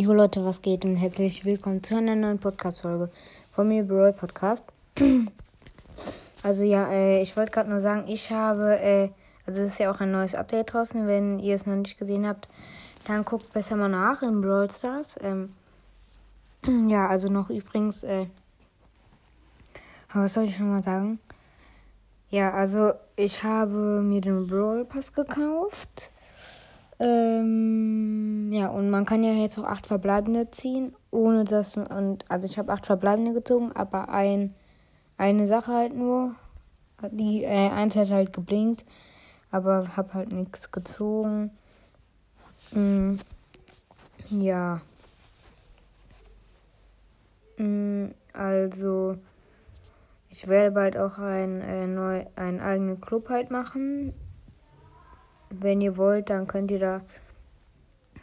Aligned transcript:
Jo 0.00 0.12
Leute, 0.12 0.44
was 0.44 0.62
geht 0.62 0.84
und 0.84 0.94
herzlich 0.94 1.44
willkommen 1.44 1.82
zu 1.82 1.96
einer 1.96 2.14
neuen 2.14 2.38
Podcast-Folge 2.38 3.10
von 3.50 3.66
mir, 3.66 3.82
Brawl 3.82 4.12
Podcast. 4.12 4.64
also 6.44 6.62
ja, 6.62 6.88
äh, 6.88 7.20
ich 7.20 7.36
wollte 7.36 7.50
gerade 7.50 7.68
nur 7.68 7.80
sagen, 7.80 8.06
ich 8.06 8.30
habe, 8.30 8.78
äh, 8.78 9.08
also 9.44 9.60
es 9.60 9.72
ist 9.72 9.80
ja 9.80 9.90
auch 9.90 9.98
ein 9.98 10.12
neues 10.12 10.36
Update 10.36 10.72
draußen, 10.72 11.08
wenn 11.08 11.40
ihr 11.40 11.56
es 11.56 11.66
noch 11.66 11.74
nicht 11.74 11.98
gesehen 11.98 12.28
habt, 12.28 12.48
dann 13.08 13.24
guckt 13.24 13.52
besser 13.52 13.74
mal 13.74 13.88
nach 13.88 14.22
in 14.22 14.40
Brawl 14.40 14.70
Stars. 14.70 15.16
Ähm, 15.20 15.54
ja, 16.88 17.08
also 17.08 17.28
noch 17.28 17.50
übrigens, 17.50 18.04
äh, 18.04 18.26
was 20.14 20.34
soll 20.34 20.44
ich 20.44 20.54
schon 20.54 20.70
mal 20.70 20.84
sagen? 20.84 21.18
Ja, 22.30 22.52
also 22.52 22.92
ich 23.16 23.42
habe 23.42 24.00
mir 24.00 24.20
den 24.20 24.46
Brawl 24.46 24.84
Pass 24.84 25.12
gekauft. 25.12 26.12
Ähm, 27.00 28.50
ja, 28.52 28.68
und 28.68 28.90
man 28.90 29.04
kann 29.04 29.22
ja 29.22 29.32
jetzt 29.32 29.58
auch 29.58 29.64
acht 29.64 29.86
Verbleibende 29.86 30.50
ziehen, 30.50 30.94
ohne 31.12 31.44
dass 31.44 31.76
und 31.76 32.24
also 32.28 32.46
ich 32.46 32.58
habe 32.58 32.72
acht 32.72 32.86
Verbleibende 32.86 33.32
gezogen, 33.32 33.70
aber 33.72 34.08
ein 34.08 34.54
eine 35.16 35.46
Sache 35.46 35.72
halt 35.72 35.94
nur, 35.94 36.34
die 37.10 37.44
äh, 37.44 37.70
eins 37.70 37.96
hat 37.96 38.10
halt 38.10 38.32
geblinkt, 38.32 38.84
aber 39.50 39.96
habe 39.96 40.14
halt 40.14 40.32
nichts 40.32 40.70
gezogen. 40.72 41.50
Mm, 42.72 43.16
ja. 44.30 44.80
Mm, 47.58 48.08
also 48.32 49.16
ich 50.30 50.48
werde 50.48 50.72
bald 50.72 50.96
auch 50.96 51.18
ein 51.18 51.60
äh, 51.60 51.86
neu 51.86 52.26
einen 52.36 52.60
eigenen 52.60 53.00
Club 53.00 53.28
halt 53.28 53.50
machen 53.50 54.14
wenn 55.50 55.80
ihr 55.80 55.96
wollt, 55.96 56.30
dann 56.30 56.46
könnt 56.46 56.70
ihr 56.70 56.78
da 56.78 57.00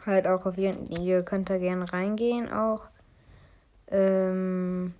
halt 0.04 0.26
auch 0.26 0.46
auf 0.46 0.56
jeden 0.56 0.90
ihr 1.02 1.22
könnt 1.22 1.50
da 1.50 1.58
gerne 1.58 1.92
reingehen 1.92 2.52
auch. 2.52 2.86
Ähm, 3.88 4.94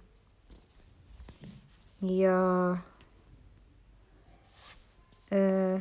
ja. 2.01 2.83
Äh. 5.31 5.79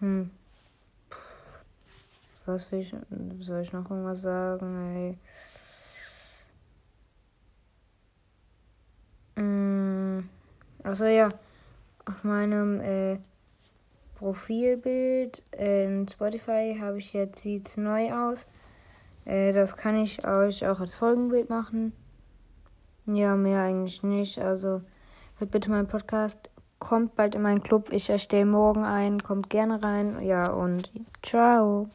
Hm. 0.00 0.30
Was 2.44 2.70
will 2.72 2.80
ich, 2.80 2.94
soll 3.40 3.60
ich 3.60 3.72
noch 3.72 3.88
irgendwas 3.90 4.22
sagen? 4.22 4.96
Ey? 4.96 5.18
Also 10.92 11.06
ja, 11.06 11.30
auf 12.04 12.22
meinem 12.22 12.80
äh, 12.80 13.18
Profilbild 14.22 15.42
in 15.50 16.06
Spotify 16.08 16.76
habe 16.80 16.98
ich 16.98 17.12
jetzt, 17.12 17.40
sieht 17.40 17.66
es 17.66 17.76
neu 17.76 18.12
aus. 18.12 18.46
Äh, 19.24 19.52
das 19.52 19.76
kann 19.76 19.96
ich 19.96 20.24
euch 20.24 20.64
auch 20.64 20.78
als 20.78 20.94
Folgenbild 20.94 21.50
machen. 21.50 21.92
Ja, 23.06 23.34
mehr 23.34 23.62
eigentlich 23.62 24.04
nicht. 24.04 24.38
Also 24.38 24.82
hört 25.38 25.50
bitte 25.50 25.70
meinen 25.70 25.88
Podcast. 25.88 26.50
Kommt 26.78 27.16
bald 27.16 27.34
in 27.34 27.42
meinen 27.42 27.64
Club. 27.64 27.90
Ich 27.90 28.10
erstelle 28.10 28.46
morgen 28.46 28.84
einen. 28.84 29.24
Kommt 29.24 29.50
gerne 29.50 29.82
rein. 29.82 30.22
Ja, 30.22 30.52
und 30.52 30.92
ciao. 31.22 31.88